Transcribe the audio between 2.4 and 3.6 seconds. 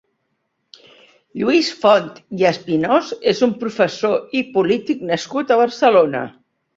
Espinós és un